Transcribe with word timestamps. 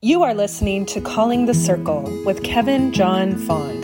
You 0.00 0.22
are 0.22 0.32
listening 0.32 0.86
to 0.86 1.00
Calling 1.00 1.46
the 1.46 1.54
Circle 1.54 2.02
with 2.24 2.44
Kevin 2.44 2.92
John 2.92 3.36
Fong. 3.36 3.82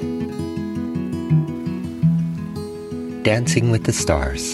Dancing 3.25 3.72
with 3.72 3.83
the 3.83 3.92
Stars. 3.92 4.53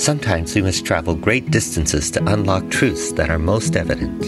Sometimes 0.00 0.54
we 0.54 0.62
must 0.62 0.86
travel 0.86 1.16
great 1.16 1.50
distances 1.50 2.08
to 2.12 2.24
unlock 2.32 2.70
truths 2.70 3.10
that 3.14 3.30
are 3.30 3.38
most 3.40 3.74
evident. 3.74 4.26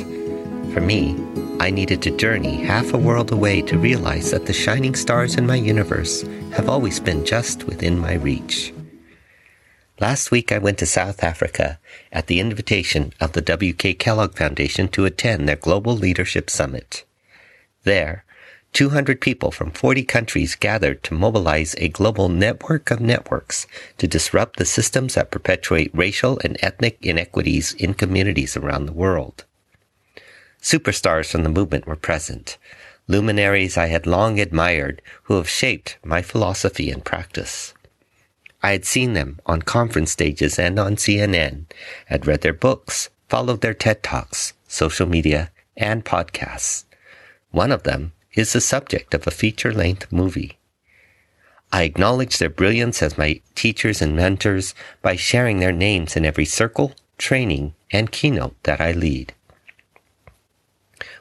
For 0.75 0.81
me, 0.81 1.15
I 1.61 1.71
needed 1.71 2.03
to 2.03 2.17
journey 2.17 2.57
half 2.57 2.93
a 2.93 2.99
world 2.99 3.31
away 3.31 3.63
to 3.63 3.79
realize 3.79 4.33
that 4.33 4.47
the 4.47 4.53
shining 4.53 4.97
stars 4.97 5.37
in 5.37 5.47
my 5.47 5.55
universe 5.55 6.23
have 6.55 6.69
always 6.69 6.99
been 6.99 7.25
just 7.25 7.69
within 7.69 8.01
my 8.01 8.15
reach. 8.15 8.75
Last 9.99 10.31
week 10.31 10.53
I 10.53 10.59
went 10.59 10.77
to 10.79 10.87
South 10.87 11.25
Africa 11.25 11.79
at 12.13 12.27
the 12.27 12.39
invitation 12.39 13.15
of 13.19 13.33
the 13.33 13.41
W.K. 13.41 13.95
Kellogg 13.95 14.37
Foundation 14.37 14.89
to 14.89 15.07
attend 15.07 15.49
their 15.49 15.57
Global 15.57 15.95
Leadership 15.95 16.51
Summit. 16.51 17.05
There, 17.85 18.27
200 18.75 19.23
people 19.23 19.51
from 19.51 19.71
40 19.71 20.05
countries 20.05 20.55
gathered 20.55 21.03
to 21.05 21.15
mobilize 21.15 21.75
a 21.79 21.89
global 21.89 22.29
network 22.29 22.91
of 22.91 23.01
networks 23.01 23.67
to 23.97 24.07
disrupt 24.07 24.59
the 24.59 24.67
systems 24.67 25.15
that 25.15 25.31
perpetuate 25.31 25.91
racial 25.95 26.39
and 26.45 26.59
ethnic 26.61 26.99
inequities 27.01 27.73
in 27.73 27.95
communities 27.95 28.55
around 28.55 28.85
the 28.85 28.93
world. 28.93 29.47
Superstars 30.61 31.31
from 31.31 31.43
the 31.43 31.49
movement 31.49 31.87
were 31.87 31.97
present, 31.97 32.59
luminaries 33.09 33.79
I 33.79 33.87
had 33.87 34.07
long 34.07 34.39
admired 34.39 35.01
who 35.23 35.37
have 35.37 35.49
shaped 35.49 35.97
my 36.05 36.21
philosophy 36.21 36.91
and 36.91 37.03
practice. 37.03 37.73
I 38.67 38.73
had 38.73 38.85
seen 38.85 39.13
them 39.13 39.39
on 39.47 39.63
conference 39.63 40.11
stages 40.11 40.59
and 40.59 40.77
on 40.77 40.97
CNN, 40.97 41.67
had 42.07 42.27
read 42.27 42.41
their 42.41 42.53
books, 42.53 43.11
followed 43.29 43.61
their 43.61 43.75
TED 43.75 44.03
Talks, 44.03 44.55
social 44.67 45.07
media, 45.07 45.53
and 45.77 46.05
podcasts. 46.05 46.83
One 47.53 47.71
of 47.71 47.85
them 47.85 48.11
is 48.35 48.53
the 48.53 48.61
subject 48.61 49.15
of 49.15 49.25
a 49.25 49.31
feature 49.31 49.73
length 49.73 50.11
movie. 50.11 50.59
I 51.71 51.85
acknowledge 51.85 52.39
their 52.39 52.51
brilliance 52.51 53.05
as 53.05 53.17
my 53.17 53.41
teachers 53.55 54.03
and 54.03 54.17
mentors 54.17 54.75
by 55.01 55.15
sharing 55.15 55.61
their 55.61 55.71
names 55.71 56.17
in 56.17 56.25
every 56.25 56.45
circle, 56.45 56.93
training, 57.19 57.73
and 57.93 58.11
keynote 58.11 58.61
that 58.65 58.81
I 58.81 58.91
lead. 58.91 59.33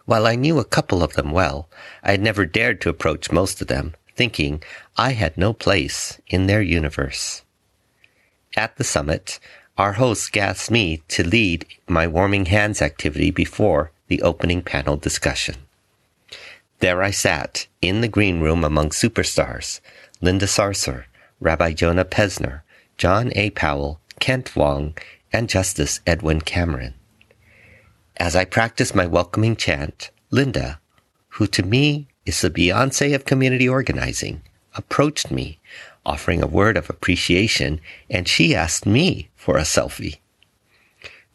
While 0.06 0.26
I 0.26 0.34
knew 0.34 0.58
a 0.58 0.66
couple 0.66 1.04
of 1.04 1.14
them 1.14 1.30
well, 1.30 1.70
I 2.02 2.10
had 2.10 2.24
never 2.24 2.48
dared 2.48 2.82
to 2.82 2.90
approach 2.90 3.32
most 3.32 3.62
of 3.62 3.68
them, 3.68 3.94
thinking 4.16 4.64
I 4.98 5.14
had 5.14 5.38
no 5.38 5.54
place 5.54 6.20
in 6.28 6.48
their 6.48 6.62
universe. 6.62 7.44
At 8.56 8.78
the 8.78 8.84
summit, 8.84 9.40
our 9.78 9.94
host 9.94 10.38
asked 10.38 10.72
me 10.72 11.02
to 11.10 11.28
lead 11.28 11.66
my 11.88 12.08
warming 12.08 12.46
hands 12.46 12.82
activity 12.82 13.30
before 13.30 13.92
the 14.08 14.22
opening 14.22 14.62
panel 14.62 14.96
discussion. 14.96 15.56
There 16.80 17.04
I 17.04 17.12
sat 17.12 17.68
in 17.82 18.02
the 18.02 18.08
green 18.08 18.40
room 18.40 18.64
among 18.64 18.90
superstars, 18.90 19.80
Linda 20.22 20.46
Sarsour, 20.46 21.06
Rabbi 21.40 21.74
Jonah 21.74 22.06
Pesner, 22.06 22.62
John 22.98 23.32
A. 23.36 23.50
Powell, 23.50 24.00
Kent 24.20 24.56
Wong, 24.56 24.98
and 25.34 25.50
Justice 25.50 26.00
Edwin 26.08 26.40
Cameron. 26.42 26.94
As 28.18 28.36
I 28.36 28.46
practiced 28.46 28.96
my 28.96 29.06
welcoming 29.06 29.58
chant, 29.58 30.12
Linda, 30.32 30.80
who 31.30 31.48
to 31.48 31.64
me 31.64 32.08
is 32.26 32.42
the 32.42 32.50
Beyonce 32.50 33.14
of 33.14 33.26
community 33.26 33.68
organizing, 33.70 34.42
approached 34.76 35.32
me, 35.32 35.60
offering 36.06 36.42
a 36.42 36.48
word 36.48 36.78
of 36.78 36.90
appreciation, 36.90 37.80
and 38.10 38.28
she 38.28 38.56
asked 38.56 38.86
me 38.86 39.30
for 39.36 39.58
a 39.58 39.62
selfie. 39.62 40.18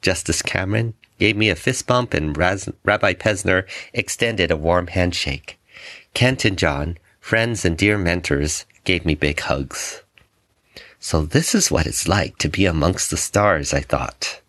Justice 0.03 0.43
Cameron 0.43 0.95
gave 1.19 1.37
me 1.37 1.51
a 1.51 1.57
fist 1.57 1.87
bump 1.87 2.15
and 2.15 2.37
Raz- 2.37 2.69
Rabbi 2.85 3.15
Pesner 3.15 3.67
extended 3.93 4.51
a 4.51 4.57
warm 4.57 4.89
handshake. 4.89 5.59
Kent 6.15 6.45
and 6.45 6.59
John, 6.59 6.99
friends 7.21 7.65
and 7.65 7.77
dear 7.77 7.99
mentors, 7.99 8.65
gave 8.85 9.05
me 9.05 9.15
big 9.15 9.41
hugs. 9.41 10.03
So 10.99 11.23
this 11.23 11.55
is 11.55 11.71
what 11.71 11.87
it's 11.87 12.09
like 12.09 12.37
to 12.39 12.49
be 12.49 12.67
amongst 12.67 13.11
the 13.11 13.17
stars, 13.17 13.73
I 13.73 13.81
thought. 13.81 14.41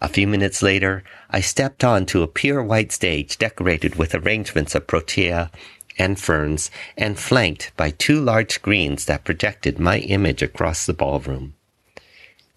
A 0.00 0.08
few 0.08 0.26
minutes 0.26 0.62
later, 0.62 1.02
I 1.30 1.40
stepped 1.40 1.84
onto 1.84 2.22
a 2.22 2.28
pure 2.28 2.62
white 2.62 2.92
stage 2.92 3.38
decorated 3.38 3.94
with 3.94 4.14
arrangements 4.14 4.74
of 4.74 4.86
protea 4.86 5.50
and 5.98 6.18
ferns 6.18 6.70
and 6.96 7.18
flanked 7.18 7.72
by 7.76 7.90
two 7.90 8.20
large 8.20 8.52
screens 8.52 9.04
that 9.06 9.24
projected 9.24 9.78
my 9.78 9.98
image 10.00 10.42
across 10.42 10.84
the 10.84 10.92
ballroom. 10.92 11.54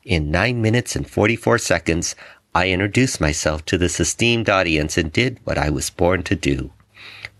In 0.03 0.31
nine 0.31 0.61
minutes 0.61 0.95
and 0.95 1.09
44 1.09 1.57
seconds, 1.59 2.15
I 2.55 2.69
introduced 2.69 3.21
myself 3.21 3.63
to 3.65 3.77
this 3.77 3.99
esteemed 3.99 4.49
audience 4.49 4.97
and 4.97 5.13
did 5.13 5.39
what 5.43 5.57
I 5.57 5.69
was 5.69 5.89
born 5.89 6.23
to 6.23 6.35
do 6.35 6.71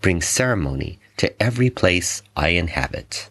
bring 0.00 0.22
ceremony 0.22 0.98
to 1.16 1.42
every 1.42 1.70
place 1.70 2.22
I 2.36 2.48
inhabit. 2.50 3.28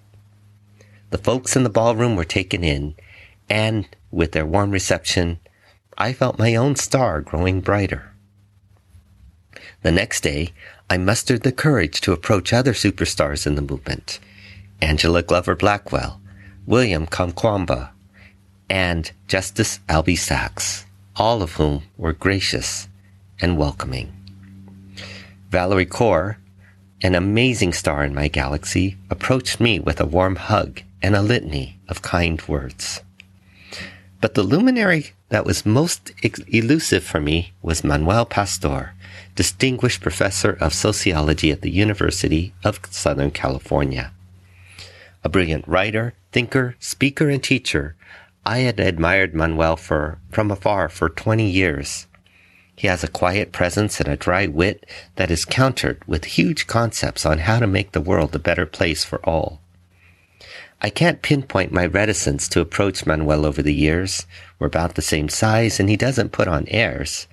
The 1.09 1.17
folks 1.17 1.55
in 1.55 1.63
the 1.63 1.69
ballroom 1.69 2.15
were 2.15 2.25
taken 2.25 2.63
in, 2.63 2.95
and 3.49 3.87
with 4.11 4.33
their 4.33 4.45
warm 4.45 4.71
reception, 4.71 5.39
I 5.97 6.13
felt 6.13 6.37
my 6.37 6.55
own 6.55 6.75
star 6.75 7.21
growing 7.21 7.59
brighter. 7.59 8.11
The 9.81 9.91
next 9.91 10.21
day, 10.21 10.53
I 10.89 10.97
mustered 10.97 11.41
the 11.41 11.51
courage 11.51 12.01
to 12.01 12.13
approach 12.13 12.53
other 12.53 12.73
superstars 12.73 13.47
in 13.47 13.55
the 13.55 13.61
movement 13.61 14.19
Angela 14.79 15.23
Glover 15.23 15.55
Blackwell, 15.55 16.21
William 16.67 17.07
Kamkwamba, 17.07 17.89
and 18.69 19.11
Justice 19.27 19.79
Albie 19.89 20.17
Sachs, 20.17 20.85
all 21.15 21.41
of 21.41 21.53
whom 21.53 21.81
were 21.97 22.13
gracious 22.13 22.87
and 23.41 23.57
welcoming. 23.57 24.13
Valerie 25.49 25.87
Kaur, 25.87 26.35
an 27.01 27.15
amazing 27.15 27.73
star 27.73 28.03
in 28.03 28.13
my 28.13 28.27
galaxy, 28.27 28.97
approached 29.09 29.59
me 29.59 29.79
with 29.79 29.99
a 29.99 30.05
warm 30.05 30.35
hug 30.35 30.81
and 31.01 31.15
a 31.15 31.21
litany 31.23 31.79
of 31.87 32.03
kind 32.03 32.41
words. 32.47 33.01
But 34.19 34.33
the 34.33 34.43
luminary 34.43 35.11
that 35.29 35.45
was 35.45 35.65
most 35.65 36.11
elusive 36.23 37.03
for 37.03 37.19
me 37.19 37.53
was 37.61 37.83
Manuel 37.83 38.25
Pastor, 38.25 38.93
Distinguished 39.35 40.01
Professor 40.01 40.57
of 40.59 40.73
Sociology 40.73 41.51
at 41.51 41.61
the 41.61 41.69
University 41.69 42.53
of 42.63 42.79
Southern 42.89 43.29
California. 43.29 44.11
A 45.23 45.29
brilliant 45.29 45.67
writer, 45.67 46.15
thinker, 46.31 46.75
speaker, 46.79 47.29
and 47.29 47.43
teacher, 47.43 47.95
I 48.43 48.59
had 48.59 48.79
admired 48.79 49.35
Manuel 49.35 49.77
for, 49.77 50.19
from 50.31 50.49
afar 50.49 50.89
for 50.89 51.09
20 51.09 51.47
years. 51.47 52.07
He 52.75 52.87
has 52.87 53.03
a 53.03 53.07
quiet 53.07 53.51
presence 53.51 53.99
and 53.99 54.07
a 54.07 54.15
dry 54.15 54.47
wit 54.47 54.85
that 55.15 55.29
is 55.29 55.45
countered 55.45 56.01
with 56.07 56.25
huge 56.25 56.65
concepts 56.65 57.25
on 57.25 57.39
how 57.39 57.59
to 57.59 57.67
make 57.67 57.91
the 57.91 58.01
world 58.01 58.33
a 58.33 58.39
better 58.39 58.65
place 58.65 59.03
for 59.03 59.19
all. 59.27 59.61
I 60.79 60.89
can't 60.91 61.23
pinpoint 61.23 61.71
my 61.71 61.85
reticence 61.87 62.47
to 62.49 62.61
approach 62.61 63.05
Manuel 63.05 63.45
over 63.45 63.63
the 63.63 63.73
years. 63.73 64.27
We're 64.59 64.67
about 64.67 64.93
the 64.95 65.01
same 65.01 65.27
size 65.27 65.79
and 65.79 65.89
he 65.89 65.97
doesn't 65.97 66.31
put 66.31 66.47
on 66.47 66.67
airs. 66.67 67.27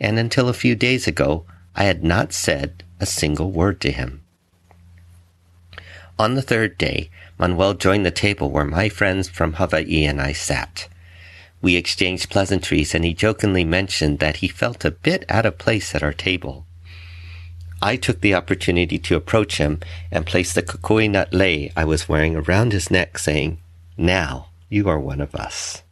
And 0.00 0.18
until 0.18 0.48
a 0.48 0.52
few 0.54 0.74
days 0.74 1.06
ago, 1.06 1.44
I 1.76 1.84
had 1.84 2.02
not 2.02 2.32
said 2.32 2.82
a 2.98 3.06
single 3.06 3.52
word 3.52 3.80
to 3.82 3.92
him. 3.92 4.22
On 6.18 6.34
the 6.34 6.42
third 6.42 6.76
day, 6.76 7.10
Manuel 7.38 7.74
joined 7.74 8.04
the 8.04 8.10
table 8.10 8.50
where 8.50 8.64
my 8.64 8.88
friends 8.88 9.28
from 9.28 9.52
Hawaii 9.52 10.04
and 10.04 10.20
I 10.20 10.32
sat. 10.32 10.88
We 11.62 11.76
exchanged 11.76 12.30
pleasantries 12.30 12.94
and 12.94 13.04
he 13.04 13.14
jokingly 13.14 13.64
mentioned 13.64 14.18
that 14.18 14.38
he 14.38 14.48
felt 14.48 14.84
a 14.84 14.90
bit 14.90 15.24
out 15.28 15.46
of 15.46 15.58
place 15.58 15.94
at 15.94 16.02
our 16.02 16.12
table. 16.12 16.66
I 17.80 17.96
took 17.96 18.20
the 18.20 18.34
opportunity 18.34 18.98
to 18.98 19.16
approach 19.16 19.58
him 19.58 19.80
and 20.10 20.26
place 20.26 20.52
the 20.52 20.62
kukui 20.62 21.08
nut 21.08 21.32
lei 21.32 21.70
I 21.76 21.84
was 21.84 22.08
wearing 22.08 22.34
around 22.34 22.72
his 22.72 22.90
neck, 22.90 23.18
saying, 23.18 23.58
Now 23.96 24.48
you 24.68 24.88
are 24.88 24.98
one 24.98 25.20
of 25.20 25.34
us. 25.34 25.82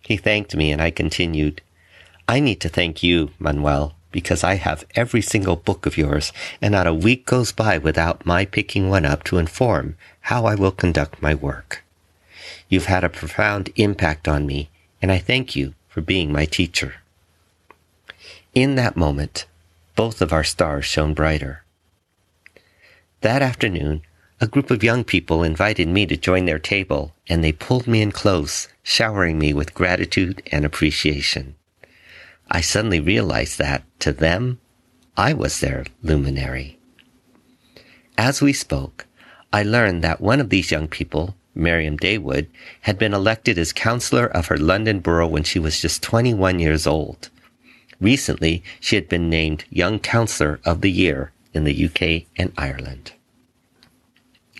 He 0.00 0.16
thanked 0.16 0.56
me 0.56 0.72
and 0.72 0.80
I 0.80 0.90
continued, 0.90 1.60
I 2.26 2.40
need 2.40 2.60
to 2.60 2.68
thank 2.68 3.02
you, 3.02 3.30
Manuel, 3.38 3.94
because 4.10 4.42
I 4.42 4.54
have 4.54 4.86
every 4.94 5.20
single 5.20 5.56
book 5.56 5.84
of 5.84 5.98
yours, 5.98 6.32
and 6.62 6.72
not 6.72 6.86
a 6.86 6.94
week 6.94 7.26
goes 7.26 7.52
by 7.52 7.78
without 7.78 8.24
my 8.24 8.44
picking 8.44 8.88
one 8.88 9.04
up 9.04 9.22
to 9.24 9.38
inform 9.38 9.96
how 10.22 10.46
I 10.46 10.54
will 10.54 10.72
conduct 10.72 11.22
my 11.22 11.34
work. 11.34 11.84
You've 12.68 12.86
had 12.86 13.04
a 13.04 13.08
profound 13.08 13.70
impact 13.76 14.26
on 14.26 14.46
me, 14.46 14.70
and 15.02 15.12
I 15.12 15.18
thank 15.18 15.54
you 15.54 15.74
for 15.88 16.00
being 16.00 16.32
my 16.32 16.44
teacher. 16.44 16.94
In 18.54 18.74
that 18.76 18.96
moment, 18.96 19.46
both 20.00 20.22
of 20.22 20.32
our 20.32 20.42
stars 20.42 20.86
shone 20.86 21.12
brighter. 21.12 21.62
That 23.20 23.42
afternoon, 23.42 24.00
a 24.40 24.46
group 24.46 24.70
of 24.70 24.82
young 24.82 25.04
people 25.04 25.42
invited 25.42 25.88
me 25.88 26.06
to 26.06 26.16
join 26.16 26.46
their 26.46 26.58
table, 26.58 27.12
and 27.28 27.44
they 27.44 27.52
pulled 27.52 27.86
me 27.86 28.00
in 28.00 28.10
close, 28.10 28.66
showering 28.82 29.38
me 29.38 29.52
with 29.52 29.74
gratitude 29.74 30.42
and 30.50 30.64
appreciation. 30.64 31.54
I 32.50 32.62
suddenly 32.62 32.98
realized 32.98 33.58
that, 33.58 33.82
to 33.98 34.10
them, 34.10 34.58
I 35.18 35.34
was 35.34 35.60
their 35.60 35.84
luminary. 36.02 36.78
As 38.16 38.40
we 38.40 38.54
spoke, 38.54 39.06
I 39.52 39.62
learned 39.62 40.02
that 40.02 40.22
one 40.22 40.40
of 40.40 40.48
these 40.48 40.70
young 40.70 40.88
people, 40.88 41.36
Miriam 41.54 41.98
Daywood, 41.98 42.46
had 42.80 42.98
been 42.98 43.12
elected 43.12 43.58
as 43.58 43.74
councillor 43.74 44.28
of 44.28 44.46
her 44.46 44.56
London 44.56 45.00
borough 45.00 45.28
when 45.28 45.42
she 45.44 45.58
was 45.58 45.78
just 45.78 46.02
21 46.02 46.58
years 46.58 46.86
old. 46.86 47.28
Recently, 48.00 48.62
she 48.80 48.96
had 48.96 49.08
been 49.08 49.28
named 49.28 49.64
Young 49.70 49.98
Counselor 49.98 50.60
of 50.64 50.80
the 50.80 50.90
Year 50.90 51.32
in 51.52 51.64
the 51.64 51.84
UK 51.84 52.26
and 52.36 52.52
Ireland. 52.56 53.12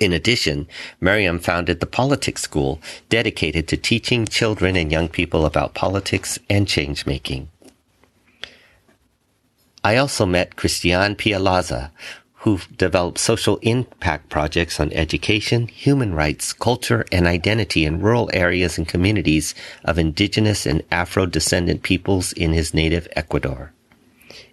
In 0.01 0.13
addition, 0.13 0.67
Miriam 1.01 1.39
founded 1.39 1.81
the 1.81 1.87
Politics 1.87 2.43
School, 2.43 2.81
dedicated 3.11 3.69
to 3.69 3.77
teaching 3.77 4.27
children 4.27 4.75
and 4.77 4.91
young 4.91 5.09
people 5.09 5.45
about 5.45 5.75
politics 5.75 6.39
and 6.49 6.67
change 6.67 7.05
making. 7.05 7.49
I 9.85 9.97
also 9.97 10.27
met 10.27 10.57
Christiane 10.57 11.17
Pialaza, 11.17 11.91
who 12.41 12.59
developed 12.79 13.19
social 13.19 13.59
impact 13.61 14.31
projects 14.31 14.81
on 14.81 14.91
education, 14.95 15.69
human 15.69 16.15
rights, 16.15 16.55
culture, 16.55 17.05
and 17.13 17.27
identity 17.27 17.85
in 17.85 18.01
rural 18.01 18.31
areas 18.33 18.79
and 18.79 18.89
communities 18.89 19.55
of 19.85 19.99
indigenous 19.99 20.65
and 20.65 20.83
Afro-descendant 20.91 21.83
peoples 21.83 22.33
in 22.33 22.55
his 22.55 22.73
native 22.73 23.07
Ecuador. 23.15 23.73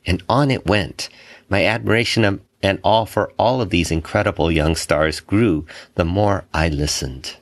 And 0.06 0.22
on 0.28 0.51
it 0.51 0.66
went. 0.66 1.07
My 1.48 1.63
admiration 1.63 2.42
and 2.62 2.80
awe 2.84 3.06
for 3.06 3.31
all 3.39 3.62
of 3.62 3.69
these 3.69 3.90
incredible 3.90 4.51
young 4.51 4.75
stars 4.75 5.22
grew 5.22 5.66
the 5.95 6.04
more 6.04 6.44
I 6.54 6.68
listened. 6.68 7.38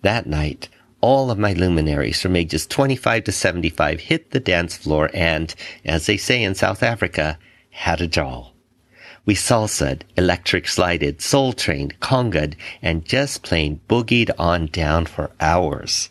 That 0.00 0.26
night, 0.26 0.70
all 1.02 1.30
of 1.30 1.38
my 1.38 1.52
luminaries 1.52 2.22
from 2.22 2.36
ages 2.36 2.66
25 2.66 3.24
to 3.24 3.32
75 3.32 4.00
hit 4.00 4.30
the 4.30 4.40
dance 4.40 4.78
floor 4.78 5.10
and, 5.12 5.54
as 5.84 6.06
they 6.06 6.16
say 6.16 6.42
in 6.42 6.54
South 6.54 6.82
Africa, 6.82 7.38
had 7.68 8.00
a 8.00 8.06
jol. 8.06 8.51
We 9.24 9.34
salsa'd, 9.34 10.04
electric 10.16 10.66
slided, 10.66 11.22
soul 11.22 11.52
trained, 11.52 12.00
conga'd, 12.00 12.56
and 12.82 13.04
just 13.04 13.42
plain 13.42 13.80
boogied 13.88 14.30
on 14.36 14.66
down 14.66 15.06
for 15.06 15.30
hours. 15.40 16.10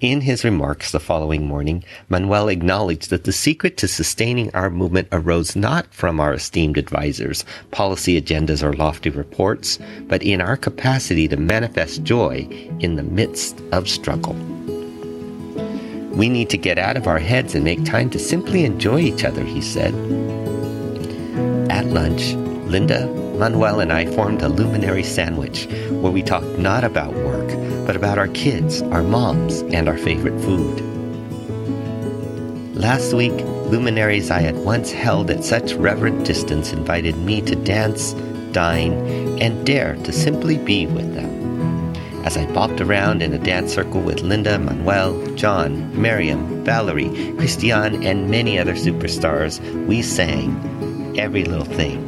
In 0.00 0.20
his 0.20 0.44
remarks 0.44 0.92
the 0.92 1.00
following 1.00 1.46
morning, 1.46 1.82
Manuel 2.08 2.48
acknowledged 2.48 3.10
that 3.10 3.24
the 3.24 3.32
secret 3.32 3.76
to 3.78 3.88
sustaining 3.88 4.52
our 4.54 4.70
movement 4.70 5.08
arose 5.10 5.56
not 5.56 5.92
from 5.92 6.20
our 6.20 6.34
esteemed 6.34 6.78
advisors, 6.78 7.44
policy 7.72 8.20
agendas, 8.20 8.62
or 8.62 8.72
lofty 8.72 9.10
reports, 9.10 9.78
but 10.06 10.22
in 10.22 10.40
our 10.40 10.56
capacity 10.56 11.26
to 11.28 11.36
manifest 11.36 12.04
joy 12.04 12.46
in 12.78 12.94
the 12.94 13.02
midst 13.02 13.60
of 13.72 13.88
struggle. 13.88 14.34
We 16.14 16.28
need 16.28 16.50
to 16.50 16.58
get 16.58 16.78
out 16.78 16.96
of 16.96 17.06
our 17.06 17.20
heads 17.20 17.54
and 17.54 17.64
make 17.64 17.84
time 17.84 18.10
to 18.10 18.18
simply 18.18 18.64
enjoy 18.64 19.00
each 19.00 19.24
other, 19.24 19.44
he 19.44 19.60
said. 19.60 19.94
At 21.78 21.86
lunch, 21.86 22.32
Linda, 22.68 23.06
Manuel, 23.38 23.78
and 23.78 23.92
I 23.92 24.06
formed 24.06 24.42
a 24.42 24.48
luminary 24.48 25.04
sandwich 25.04 25.66
where 25.90 26.10
we 26.10 26.24
talked 26.24 26.58
not 26.58 26.82
about 26.82 27.14
work, 27.14 27.46
but 27.86 27.94
about 27.94 28.18
our 28.18 28.26
kids, 28.26 28.82
our 28.82 29.04
moms, 29.04 29.60
and 29.60 29.88
our 29.88 29.96
favorite 29.96 30.40
food. 30.40 30.80
Last 32.74 33.12
week, 33.12 33.30
luminaries 33.70 34.28
I 34.28 34.40
had 34.40 34.56
once 34.56 34.90
held 34.90 35.30
at 35.30 35.44
such 35.44 35.72
reverent 35.74 36.26
distance 36.26 36.72
invited 36.72 37.16
me 37.18 37.42
to 37.42 37.54
dance, 37.54 38.12
dine, 38.50 38.94
and 39.40 39.64
dare 39.64 39.94
to 40.02 40.12
simply 40.12 40.58
be 40.58 40.88
with 40.88 41.14
them. 41.14 41.94
As 42.24 42.36
I 42.36 42.46
bopped 42.46 42.80
around 42.80 43.22
in 43.22 43.32
a 43.32 43.38
dance 43.38 43.72
circle 43.72 44.00
with 44.00 44.22
Linda, 44.22 44.58
Manuel, 44.58 45.24
John, 45.36 45.96
Miriam, 45.96 46.64
Valerie, 46.64 47.34
Christiane, 47.36 48.02
and 48.02 48.28
many 48.28 48.58
other 48.58 48.74
superstars, 48.74 49.60
we 49.86 50.02
sang 50.02 50.60
every 51.18 51.44
little 51.44 51.64
thing 51.64 51.98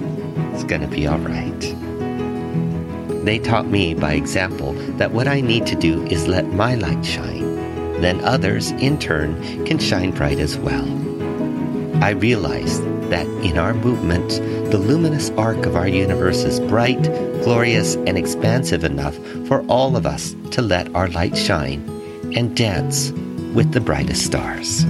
is 0.55 0.65
going 0.65 0.81
to 0.81 0.87
be 0.87 1.07
all 1.07 1.19
right. 1.19 1.61
They 3.25 3.39
taught 3.39 3.67
me 3.67 3.93
by 3.93 4.15
example 4.15 4.73
that 4.97 5.11
what 5.11 5.29
I 5.29 5.41
need 5.41 5.67
to 5.67 5.75
do 5.75 6.03
is 6.07 6.29
let 6.29 6.47
my 6.47 6.75
light 6.77 7.05
shine. 7.05 7.57
Then 8.01 8.21
others, 8.25 8.71
in 8.73 8.99
turn, 8.99 9.67
can 9.67 9.79
shine 9.79 10.13
bright 10.13 10.39
as 10.39 10.57
well. 10.57 10.87
I 12.03 12.11
realized 12.11 12.83
that 13.11 13.27
in 13.45 13.59
our 13.59 13.75
movement, 13.75 14.31
the 14.71 14.79
luminous 14.79 15.31
arc 15.31 15.67
of 15.67 15.77
our 15.77 15.89
universe 15.89 16.45
is 16.45 16.61
bright, 16.61 17.03
glorious, 17.43 17.97
and 17.97 18.17
expansive 18.17 18.85
enough 18.85 19.17
for 19.47 19.63
all 19.67 19.97
of 19.97 20.07
us 20.07 20.35
to 20.53 20.63
let 20.63 20.95
our 20.95 21.09
light 21.09 21.37
shine 21.37 21.83
and 22.35 22.57
dance 22.57 23.11
with 23.53 23.73
the 23.73 23.81
brightest 23.81 24.25
stars. 24.25 24.87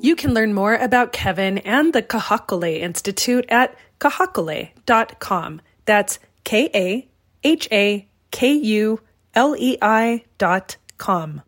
You 0.00 0.14
can 0.14 0.32
learn 0.32 0.54
more 0.54 0.74
about 0.76 1.12
Kevin 1.12 1.58
and 1.58 1.92
the 1.92 2.02
Kahakulei 2.02 2.80
Institute 2.80 3.44
at 3.48 3.76
kahakulei.com. 3.98 5.60
That's 5.86 6.20
K 6.44 6.70
A 6.72 7.08
H 7.42 7.68
A 7.72 8.08
K 8.30 8.52
U 8.52 9.00
L 9.34 9.56
E 9.58 9.76
I 9.82 10.24
dot 10.38 10.76
com. 10.98 11.42